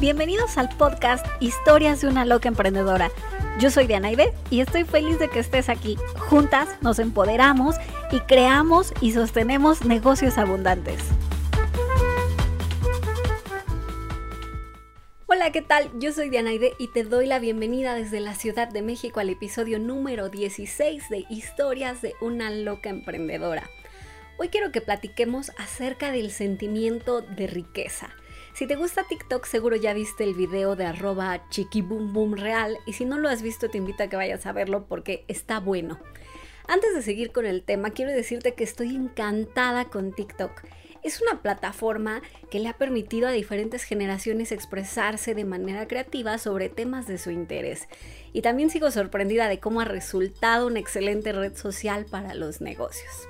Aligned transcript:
Bienvenidos 0.00 0.56
al 0.56 0.70
podcast 0.78 1.26
Historias 1.40 2.00
de 2.00 2.08
una 2.08 2.24
loca 2.24 2.48
emprendedora. 2.48 3.10
Yo 3.60 3.70
soy 3.70 3.86
Diana 3.86 4.10
Ibe 4.10 4.32
y 4.48 4.60
estoy 4.60 4.84
feliz 4.84 5.18
de 5.18 5.28
que 5.28 5.40
estés 5.40 5.68
aquí. 5.68 5.98
Juntas 6.16 6.70
nos 6.80 6.98
empoderamos 6.98 7.76
y 8.10 8.20
creamos 8.20 8.94
y 9.02 9.12
sostenemos 9.12 9.84
negocios 9.84 10.38
abundantes. 10.38 11.02
Hola, 15.26 15.52
¿qué 15.52 15.60
tal? 15.60 15.90
Yo 15.98 16.14
soy 16.14 16.30
Diana 16.30 16.48
Aide 16.48 16.72
y 16.78 16.88
te 16.88 17.04
doy 17.04 17.26
la 17.26 17.38
bienvenida 17.38 17.94
desde 17.94 18.20
la 18.20 18.34
Ciudad 18.34 18.68
de 18.68 18.80
México 18.80 19.20
al 19.20 19.28
episodio 19.28 19.78
número 19.78 20.30
16 20.30 21.10
de 21.10 21.26
Historias 21.28 22.00
de 22.00 22.14
una 22.22 22.48
loca 22.48 22.88
emprendedora. 22.88 23.68
Hoy 24.38 24.48
quiero 24.48 24.72
que 24.72 24.80
platiquemos 24.80 25.52
acerca 25.58 26.10
del 26.10 26.30
sentimiento 26.30 27.20
de 27.20 27.46
riqueza. 27.46 28.08
Si 28.60 28.66
te 28.66 28.76
gusta 28.76 29.04
TikTok, 29.04 29.46
seguro 29.46 29.74
ya 29.74 29.94
viste 29.94 30.22
el 30.22 30.34
video 30.34 30.76
de 30.76 30.84
arroba 30.84 31.42
real 32.36 32.76
y 32.84 32.92
si 32.92 33.06
no 33.06 33.16
lo 33.16 33.30
has 33.30 33.40
visto 33.40 33.70
te 33.70 33.78
invito 33.78 34.02
a 34.02 34.08
que 34.08 34.16
vayas 34.16 34.44
a 34.44 34.52
verlo 34.52 34.84
porque 34.86 35.24
está 35.28 35.60
bueno. 35.60 35.98
Antes 36.68 36.94
de 36.94 37.00
seguir 37.00 37.32
con 37.32 37.46
el 37.46 37.62
tema, 37.62 37.88
quiero 37.88 38.12
decirte 38.12 38.52
que 38.52 38.64
estoy 38.64 38.94
encantada 38.94 39.86
con 39.86 40.12
TikTok. 40.12 40.62
Es 41.02 41.22
una 41.22 41.40
plataforma 41.40 42.20
que 42.50 42.58
le 42.58 42.68
ha 42.68 42.76
permitido 42.76 43.28
a 43.28 43.32
diferentes 43.32 43.84
generaciones 43.84 44.52
expresarse 44.52 45.34
de 45.34 45.46
manera 45.46 45.88
creativa 45.88 46.36
sobre 46.36 46.68
temas 46.68 47.06
de 47.06 47.16
su 47.16 47.30
interés. 47.30 47.88
Y 48.34 48.42
también 48.42 48.68
sigo 48.68 48.90
sorprendida 48.90 49.48
de 49.48 49.58
cómo 49.58 49.80
ha 49.80 49.86
resultado 49.86 50.66
una 50.66 50.80
excelente 50.80 51.32
red 51.32 51.56
social 51.56 52.04
para 52.04 52.34
los 52.34 52.60
negocios. 52.60 53.29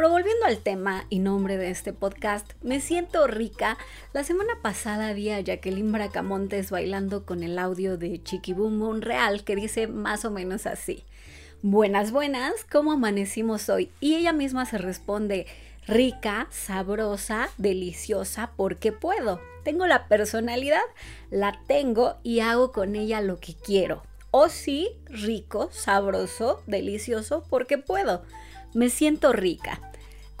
Pero 0.00 0.12
volviendo 0.12 0.46
al 0.46 0.56
tema 0.60 1.04
y 1.10 1.18
nombre 1.18 1.58
de 1.58 1.68
este 1.68 1.92
podcast, 1.92 2.52
me 2.62 2.80
siento 2.80 3.26
rica. 3.26 3.76
La 4.14 4.24
semana 4.24 4.54
pasada 4.62 5.12
vi 5.12 5.28
a 5.28 5.40
Jacqueline 5.40 5.92
Bracamontes 5.92 6.70
bailando 6.70 7.26
con 7.26 7.42
el 7.42 7.58
audio 7.58 7.98
de 7.98 8.22
Chiquibum 8.22 8.78
Monreal 8.78 9.44
que 9.44 9.56
dice 9.56 9.88
más 9.88 10.24
o 10.24 10.30
menos 10.30 10.64
así. 10.64 11.04
Buenas, 11.60 12.12
buenas, 12.12 12.64
¿cómo 12.72 12.92
amanecimos 12.92 13.68
hoy? 13.68 13.90
Y 14.00 14.14
ella 14.14 14.32
misma 14.32 14.64
se 14.64 14.78
responde, 14.78 15.46
rica, 15.86 16.46
sabrosa, 16.48 17.50
deliciosa, 17.58 18.52
porque 18.56 18.92
puedo. 18.92 19.38
Tengo 19.64 19.86
la 19.86 20.08
personalidad, 20.08 20.80
la 21.28 21.60
tengo 21.66 22.16
y 22.22 22.40
hago 22.40 22.72
con 22.72 22.96
ella 22.96 23.20
lo 23.20 23.38
que 23.38 23.52
quiero. 23.52 24.02
O 24.30 24.48
sí, 24.48 24.92
rico, 25.04 25.68
sabroso, 25.72 26.62
delicioso, 26.66 27.44
porque 27.50 27.76
puedo. 27.76 28.22
Me 28.72 28.88
siento 28.88 29.34
rica. 29.34 29.89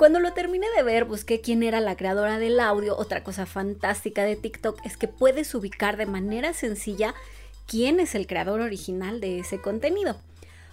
Cuando 0.00 0.18
lo 0.18 0.32
terminé 0.32 0.66
de 0.74 0.82
ver, 0.82 1.04
busqué 1.04 1.42
quién 1.42 1.62
era 1.62 1.78
la 1.78 1.94
creadora 1.94 2.38
del 2.38 2.58
audio. 2.58 2.96
Otra 2.96 3.22
cosa 3.22 3.44
fantástica 3.44 4.24
de 4.24 4.34
TikTok 4.34 4.80
es 4.86 4.96
que 4.96 5.08
puedes 5.08 5.54
ubicar 5.54 5.98
de 5.98 6.06
manera 6.06 6.54
sencilla 6.54 7.14
quién 7.66 8.00
es 8.00 8.14
el 8.14 8.26
creador 8.26 8.62
original 8.62 9.20
de 9.20 9.40
ese 9.40 9.60
contenido. 9.60 10.16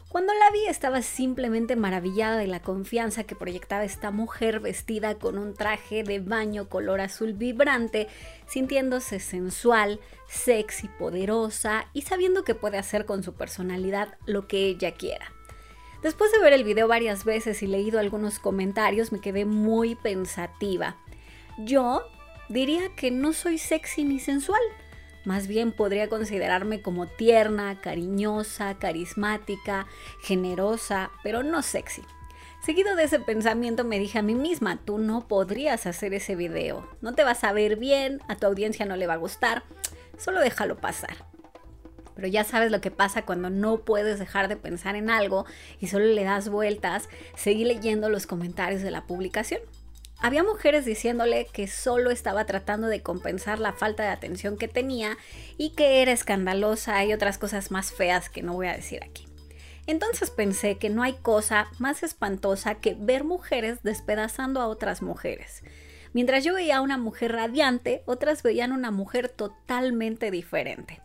Cuando 0.08 0.34
la 0.34 0.50
vi 0.52 0.68
estaba 0.68 1.02
simplemente 1.02 1.76
maravillada 1.76 2.38
de 2.38 2.48
la 2.48 2.62
confianza 2.62 3.26
que 3.26 3.36
proyectaba 3.36 3.84
esta 3.84 4.12
mujer 4.12 4.62
vestida 4.62 5.16
con 5.16 5.38
un 5.38 5.56
traje 5.56 6.04
de 6.04 6.20
baño 6.20 6.70
color 6.70 7.02
azul 7.02 7.34
vibrante, 7.34 8.08
sintiéndose 8.48 9.20
sensual, 9.20 10.00
sexy, 10.30 10.88
poderosa 10.88 11.90
y 11.92 12.04
sabiendo 12.04 12.46
que 12.46 12.56
puede 12.56 12.78
hacer 12.78 13.06
con 13.06 13.24
su 13.24 13.34
personalidad 13.34 14.16
lo 14.26 14.48
que 14.48 14.68
ella 14.68 14.94
quiera. 14.94 15.34
Después 16.02 16.32
de 16.32 16.40
ver 16.40 16.54
el 16.54 16.64
video 16.64 16.88
varias 16.88 17.26
veces 17.26 17.64
y 17.64 17.68
leído 17.68 18.00
algunos 18.00 18.40
comentarios, 18.40 19.12
me 19.12 19.20
quedé 19.20 19.46
muy 19.46 19.96
pensativa. 19.96 20.96
Yo 21.58 22.04
diría 22.50 22.96
que 22.96 23.10
no 23.10 23.34
soy 23.34 23.58
sexy 23.58 24.04
ni 24.04 24.20
sensual. 24.20 24.62
Más 25.26 25.48
bien 25.48 25.72
podría 25.72 26.08
considerarme 26.08 26.82
como 26.82 27.08
tierna, 27.08 27.82
cariñosa, 27.82 28.76
carismática, 28.78 29.88
generosa, 30.22 31.10
pero 31.24 31.44
no 31.44 31.64
sexy. 31.64 32.04
Seguido 32.64 32.96
de 32.96 33.04
ese 33.04 33.20
pensamiento 33.20 33.84
me 33.84 34.00
dije 34.00 34.20
a 34.20 34.24
mí 34.24 34.36
misma, 34.36 34.80
tú 34.86 35.00
no 35.00 35.28
podrías 35.28 35.86
hacer 35.88 36.14
ese 36.14 36.36
video. 36.36 36.88
No 37.02 37.14
te 37.16 37.24
vas 37.24 37.44
a 37.44 37.54
ver 37.54 37.78
bien, 37.78 38.22
a 38.28 38.36
tu 38.36 38.46
audiencia 38.46 38.86
no 38.86 38.96
le 38.96 39.08
va 39.08 39.14
a 39.14 39.18
gustar, 39.18 39.64
solo 40.18 40.40
déjalo 40.42 40.78
pasar 40.78 41.37
pero 42.18 42.28
ya 42.28 42.44
sabes 42.44 42.72
lo 42.72 42.82
que 42.82 42.90
pasa 42.90 43.26
cuando 43.26 43.52
no 43.52 43.82
puedes 43.82 44.18
dejar 44.18 44.48
de 44.48 44.58
pensar 44.58 44.96
en 44.96 45.12
algo 45.12 45.46
y 45.80 45.86
solo 45.86 46.06
le 46.06 46.24
das 46.24 46.50
vueltas, 46.50 47.10
seguí 47.36 47.64
leyendo 47.64 48.10
los 48.10 48.26
comentarios 48.26 48.82
de 48.82 48.90
la 48.90 49.06
publicación. 49.06 49.62
Había 50.18 50.44
mujeres 50.44 50.84
diciéndole 50.84 51.46
que 51.54 51.68
solo 51.68 52.10
estaba 52.10 52.46
tratando 52.48 52.88
de 52.88 53.04
compensar 53.04 53.60
la 53.60 53.72
falta 53.72 54.02
de 54.02 54.10
atención 54.10 54.58
que 54.58 54.68
tenía 54.68 55.16
y 55.60 55.76
que 55.76 56.02
era 56.02 56.12
escandalosa 56.12 57.06
y 57.06 57.14
otras 57.14 57.38
cosas 57.38 57.70
más 57.70 57.92
feas 57.92 58.32
que 58.32 58.42
no 58.42 58.54
voy 58.54 58.66
a 58.66 58.76
decir 58.76 59.04
aquí. 59.04 59.28
Entonces 59.86 60.32
pensé 60.32 60.80
que 60.80 60.90
no 60.90 61.04
hay 61.04 61.14
cosa 61.14 61.68
más 61.78 62.02
espantosa 62.02 62.76
que 62.76 62.98
ver 63.00 63.26
mujeres 63.26 63.84
despedazando 63.84 64.60
a 64.60 64.68
otras 64.68 65.04
mujeres. 65.04 65.62
Mientras 66.14 66.44
yo 66.44 66.56
veía 66.56 66.78
a 66.78 66.82
una 66.82 66.98
mujer 66.98 67.34
radiante, 67.34 68.02
otras 68.08 68.42
veían 68.42 68.72
una 68.72 68.90
mujer 68.90 69.30
totalmente 69.30 70.32
diferente. 70.32 71.00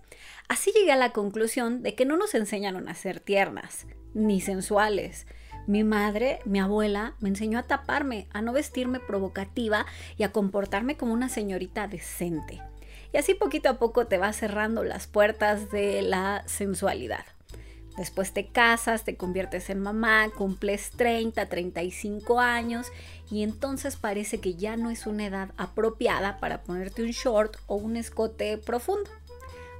Así 0.48 0.72
llegué 0.72 0.92
a 0.92 0.96
la 0.96 1.12
conclusión 1.12 1.82
de 1.82 1.94
que 1.94 2.04
no 2.04 2.16
nos 2.16 2.34
enseñaron 2.34 2.88
a 2.88 2.94
ser 2.94 3.20
tiernas, 3.20 3.86
ni 4.14 4.40
sensuales. 4.40 5.26
Mi 5.66 5.84
madre, 5.84 6.40
mi 6.44 6.58
abuela, 6.58 7.14
me 7.20 7.28
enseñó 7.28 7.58
a 7.58 7.62
taparme, 7.62 8.26
a 8.32 8.42
no 8.42 8.52
vestirme 8.52 9.00
provocativa 9.00 9.86
y 10.16 10.24
a 10.24 10.32
comportarme 10.32 10.96
como 10.96 11.12
una 11.12 11.28
señorita 11.28 11.86
decente. 11.86 12.60
Y 13.12 13.18
así 13.18 13.34
poquito 13.34 13.68
a 13.68 13.78
poco 13.78 14.06
te 14.06 14.18
vas 14.18 14.36
cerrando 14.36 14.82
las 14.84 15.06
puertas 15.06 15.70
de 15.70 16.02
la 16.02 16.42
sensualidad. 16.46 17.24
Después 17.96 18.32
te 18.32 18.48
casas, 18.48 19.04
te 19.04 19.16
conviertes 19.16 19.68
en 19.68 19.80
mamá, 19.80 20.30
cumples 20.36 20.90
30, 20.96 21.46
35 21.46 22.40
años 22.40 22.86
y 23.30 23.42
entonces 23.42 23.96
parece 23.96 24.40
que 24.40 24.54
ya 24.54 24.78
no 24.78 24.90
es 24.90 25.06
una 25.06 25.26
edad 25.26 25.50
apropiada 25.58 26.40
para 26.40 26.62
ponerte 26.62 27.02
un 27.02 27.10
short 27.10 27.56
o 27.66 27.76
un 27.76 27.96
escote 27.96 28.56
profundo. 28.56 29.10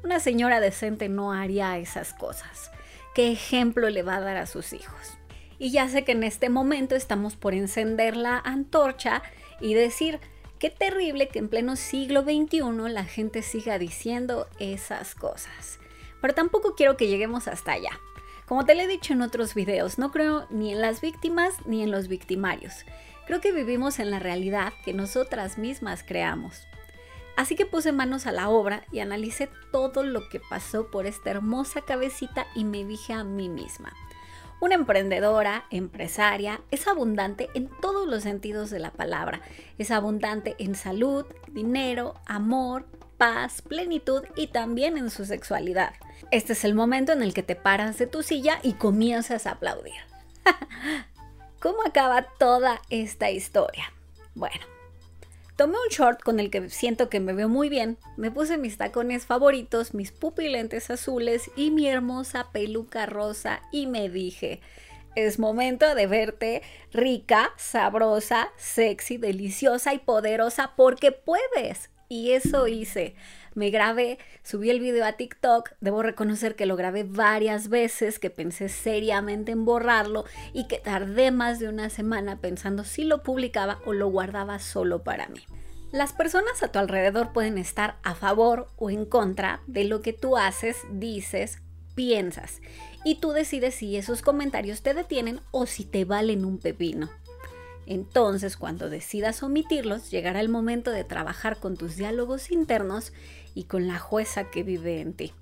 Una 0.05 0.19
señora 0.19 0.61
decente 0.61 1.09
no 1.09 1.33
haría 1.33 1.79
esas 1.79 2.13
cosas. 2.13 2.73
¿Qué 3.15 3.31
ejemplo 3.31 3.89
le 3.89 4.03
va 4.03 4.17
a 4.17 4.21
dar 4.21 4.37
a 4.37 4.47
sus 4.47 4.73
hijos? 4.73 5.17
Y 5.59 5.71
ya 5.71 5.89
sé 5.89 6.03
que 6.03 6.13
en 6.13 6.25
este 6.25 6.49
momento 6.49 6.97
estamos 6.97 7.37
por 7.37 7.55
encender 7.55 8.17
la 8.17 8.39
antorcha 8.39 9.23
y 9.61 9.75
decir, 9.75 10.19
qué 10.59 10.71
terrible 10.71 11.29
que 11.29 11.39
en 11.39 11.49
pleno 11.49 11.77
siglo 11.77 12.23
XXI 12.23 12.63
la 12.89 13.05
gente 13.05 13.43
siga 13.43 13.79
diciendo 13.79 14.49
esas 14.59 15.15
cosas. 15.15 15.79
Pero 16.21 16.35
tampoco 16.35 16.75
quiero 16.75 16.97
que 16.97 17.07
lleguemos 17.07 17.47
hasta 17.47 17.73
allá. 17.73 17.93
Como 18.47 18.65
te 18.65 18.75
lo 18.75 18.83
he 18.83 18.89
dicho 18.89 19.13
en 19.13 19.23
otros 19.23 19.55
videos, 19.55 19.99
no 19.99 20.11
creo 20.11 20.47
ni 20.51 20.73
en 20.73 20.81
las 20.81 21.01
víctimas 21.01 21.55
ni 21.65 21.83
en 21.85 21.93
los 21.93 22.09
victimarios. 22.09 22.85
Creo 23.27 23.41
que 23.41 23.53
vivimos 23.53 24.01
en 24.01 24.11
la 24.11 24.19
realidad 24.19 24.73
que 24.85 24.93
nosotras 24.93 25.59
mismas 25.59 26.03
creamos. 26.03 26.67
Así 27.37 27.57
que 27.57 27.67
puse 27.67 27.93
manos 27.93 28.27
a 28.27 28.33
la 28.33 28.49
obra 28.49 28.85
y 28.93 29.01
analicé 29.01 29.49
todo 29.71 30.03
lo 30.03 30.29
que 30.29 30.41
pasó 30.41 30.91
por 30.91 31.07
esta 31.07 31.31
hermosa 31.31 31.81
cabecita 31.83 32.47
y 32.55 32.65
me 32.65 32.85
dije 32.85 33.13
a 33.13 33.25
mí 33.25 33.49
misma, 33.49 33.93
una 34.63 34.77
emprendedora, 34.77 35.65
empresaria, 35.71 36.61
es 36.71 36.87
abundante 36.87 37.49
en 37.55 37.69
todos 37.81 38.07
los 38.07 38.23
sentidos 38.23 38.71
de 38.71 38.79
la 38.79 38.93
palabra. 38.93 39.41
Es 39.77 39.91
abundante 39.91 40.55
en 40.61 40.77
salud, 40.77 41.27
dinero, 41.49 42.15
amor, 42.27 42.87
paz, 43.19 43.61
plenitud 43.63 44.23
y 44.37 44.47
también 44.47 44.97
en 44.97 45.11
su 45.11 45.25
sexualidad. 45.25 45.95
Este 46.31 46.53
es 46.53 46.65
el 46.65 46.75
momento 46.75 47.11
en 47.11 47.23
el 47.23 47.35
que 47.35 47.43
te 47.43 47.57
paras 47.57 47.99
de 47.99 48.07
tu 48.07 48.23
silla 48.23 48.61
y 48.63 48.75
comienzas 48.75 49.49
a 49.49 49.53
aplaudir. 49.53 50.01
¿Cómo 51.61 51.79
acaba 51.85 52.23
toda 52.23 52.81
esta 52.89 53.31
historia? 53.31 53.93
Bueno, 54.37 54.65
Tomé 55.57 55.75
un 55.75 55.89
short 55.91 56.23
con 56.23 56.41
el 56.41 56.51
que 56.51 56.71
siento 56.71 57.11
que 57.11 57.21
me 57.21 57.35
veo 57.35 57.49
muy 57.49 57.69
bien, 57.69 57.99
me 58.17 58.31
puse 58.31 58.57
mis 58.57 58.79
tacones 58.79 59.27
favoritos, 59.27 59.93
mis 59.93 60.11
pupilentes 60.11 60.91
azules 60.91 61.51
y 61.57 61.71
mi 61.71 61.89
hermosa 61.89 62.49
peluca 62.53 63.05
rosa 63.05 63.61
y 63.71 63.87
me 63.87 64.09
dije, 64.09 64.61
es 65.15 65.39
momento 65.39 65.95
de 65.95 66.07
verte 66.07 66.63
rica, 66.91 67.53
sabrosa, 67.59 68.49
sexy, 68.57 69.19
deliciosa 69.19 69.93
y 69.93 69.99
poderosa 69.99 70.73
porque 70.75 71.13
puedes. 71.13 71.91
Y 72.09 72.33
eso 72.33 72.67
hice. 72.67 73.15
Me 73.55 73.71
grabé, 73.71 74.19
subí 74.43 74.71
el 74.71 74.81
video 74.81 75.05
a 75.05 75.13
TikTok, 75.13 75.73
debo 75.81 76.03
reconocer 76.03 76.57
que 76.57 76.65
lo 76.65 76.77
grabé 76.77 77.05
varias 77.05 77.69
veces, 77.69 78.19
que 78.19 78.31
pensé 78.31 78.71
seriamente 78.71 79.53
en 79.53 79.67
borrarlo 79.67 80.25
y 80.55 80.69
que 80.69 80.79
tardé 80.79 81.31
más 81.31 81.59
de 81.59 81.69
una 81.69 81.91
semana 81.91 82.41
pensando 82.41 82.85
si 82.85 83.05
lo 83.05 83.23
publicaba 83.23 83.81
o 83.85 83.93
lo 83.93 84.09
guardaba 84.09 84.59
solo 84.59 85.03
para 85.03 85.29
mí. 85.29 85.41
Las 85.93 86.15
personas 86.15 86.63
a 86.63 86.69
tu 86.69 86.79
alrededor 86.79 87.35
pueden 87.35 87.59
estar 87.59 87.97
a 88.03 88.15
favor 88.15 88.69
o 88.77 88.89
en 88.89 89.05
contra 89.05 89.61
de 89.67 89.85
lo 89.85 90.01
que 90.01 90.15
tú 90.15 90.39
haces, 90.39 90.79
dices, 90.91 91.59
piensas. 91.95 92.63
Y 93.05 93.17
tú 93.17 93.33
decides 93.33 93.75
si 93.75 93.99
esos 93.99 94.23
comentarios 94.23 94.83
te 94.83 94.95
detienen 94.95 95.41
o 95.51 95.67
si 95.67 95.85
te 95.85 96.07
valen 96.07 96.47
un 96.47 96.59
pepino. 96.59 97.11
Entonces, 97.87 98.57
cuando 98.57 98.89
decidas 98.89 99.43
omitirlos, 99.43 100.11
llegará 100.11 100.41
el 100.41 100.49
momento 100.49 100.91
de 100.91 101.05
trabajar 101.05 101.59
con 101.59 101.77
tus 101.77 101.97
diálogos 101.97 102.51
internos 102.51 103.13
y 103.55 103.65
con 103.65 103.89
la 103.89 103.99
jueza 103.99 104.51
que 104.51 104.63
vive 104.63 105.01
en 105.01 105.15
ti. 105.15 105.33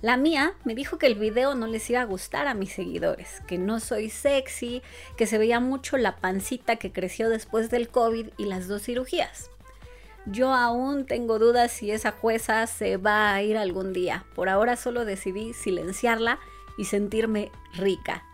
La 0.00 0.16
mía 0.16 0.54
me 0.64 0.74
dijo 0.74 0.98
que 0.98 1.06
el 1.06 1.14
video 1.14 1.54
no 1.54 1.66
les 1.66 1.88
iba 1.88 2.00
a 2.00 2.04
gustar 2.04 2.46
a 2.46 2.54
mis 2.54 2.72
seguidores, 2.72 3.40
que 3.46 3.58
no 3.58 3.80
soy 3.80 4.10
sexy, 4.10 4.82
que 5.16 5.26
se 5.26 5.38
veía 5.38 5.60
mucho 5.60 5.96
la 5.96 6.16
pancita 6.16 6.76
que 6.76 6.92
creció 6.92 7.30
después 7.30 7.70
del 7.70 7.88
COVID 7.88 8.28
y 8.36 8.44
las 8.44 8.68
dos 8.68 8.82
cirugías. 8.82 9.50
Yo 10.26 10.52
aún 10.52 11.06
tengo 11.06 11.38
dudas 11.38 11.72
si 11.72 11.90
esa 11.90 12.12
jueza 12.12 12.66
se 12.66 12.96
va 12.96 13.34
a 13.34 13.42
ir 13.42 13.56
algún 13.56 13.92
día. 13.92 14.24
Por 14.34 14.48
ahora 14.48 14.76
solo 14.76 15.04
decidí 15.04 15.52
silenciarla 15.52 16.38
y 16.78 16.86
sentirme 16.86 17.50
rica. 17.74 18.24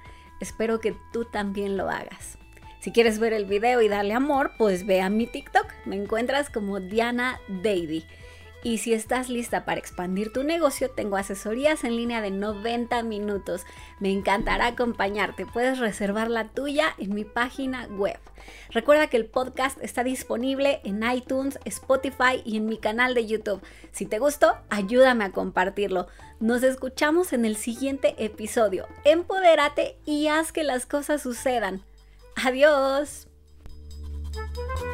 Espero 0.40 0.81
que 0.81 0.96
tú 1.12 1.25
también 1.25 1.76
lo 1.76 1.90
hagas. 1.90 2.38
Si 2.80 2.92
quieres 2.92 3.18
ver 3.18 3.34
el 3.34 3.44
video 3.44 3.82
y 3.82 3.88
darle 3.88 4.14
amor, 4.14 4.52
pues 4.56 4.86
ve 4.86 5.02
a 5.02 5.10
mi 5.10 5.26
TikTok. 5.26 5.66
Me 5.84 5.96
encuentras 5.96 6.48
como 6.48 6.80
Diana 6.80 7.38
Davy. 7.46 8.06
Y 8.62 8.78
si 8.78 8.92
estás 8.92 9.30
lista 9.30 9.64
para 9.64 9.80
expandir 9.80 10.32
tu 10.32 10.44
negocio, 10.44 10.90
tengo 10.90 11.16
asesorías 11.16 11.84
en 11.84 11.96
línea 11.96 12.20
de 12.20 12.30
90 12.30 13.02
minutos. 13.02 13.64
Me 14.00 14.10
encantará 14.10 14.66
acompañarte. 14.66 15.46
Puedes 15.46 15.78
reservar 15.78 16.30
la 16.30 16.48
tuya 16.48 16.94
en 16.98 17.14
mi 17.14 17.24
página 17.24 17.86
web. 17.86 18.18
Recuerda 18.70 19.06
que 19.08 19.16
el 19.16 19.26
podcast 19.26 19.78
está 19.82 20.04
disponible 20.04 20.80
en 20.84 21.02
iTunes, 21.02 21.58
Spotify 21.64 22.42
y 22.44 22.58
en 22.58 22.66
mi 22.66 22.78
canal 22.78 23.14
de 23.14 23.26
YouTube. 23.26 23.62
Si 23.92 24.04
te 24.04 24.18
gustó, 24.18 24.56
ayúdame 24.68 25.24
a 25.24 25.32
compartirlo. 25.32 26.06
Nos 26.38 26.62
escuchamos 26.62 27.32
en 27.32 27.46
el 27.46 27.56
siguiente 27.56 28.14
episodio. 28.18 28.86
Empodérate 29.04 29.96
y 30.04 30.28
haz 30.28 30.52
que 30.52 30.64
las 30.64 30.84
cosas 30.84 31.22
sucedan. 31.22 31.82
Adiós. 32.36 33.26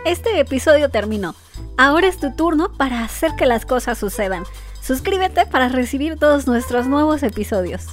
Este 0.04 0.40
episodio 0.40 0.90
terminó. 0.90 1.34
Ahora 1.76 2.06
es 2.06 2.18
tu 2.18 2.34
turno 2.34 2.72
para 2.72 3.04
hacer 3.04 3.32
que 3.36 3.46
las 3.46 3.66
cosas 3.66 3.98
sucedan. 3.98 4.44
Suscríbete 4.80 5.46
para 5.46 5.68
recibir 5.68 6.18
todos 6.18 6.46
nuestros 6.46 6.86
nuevos 6.86 7.22
episodios. 7.22 7.86